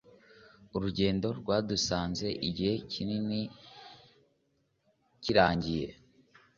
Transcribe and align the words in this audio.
urugendo 0.75 1.27
rwadusanze. 1.39 2.27
igihe 2.47 2.73
kinini 2.91 3.41
kirangiye 5.23 5.87